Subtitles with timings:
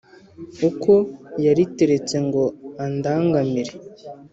[0.69, 0.93] uko
[1.45, 2.43] yariteretse ngo
[2.85, 3.73] andangamire,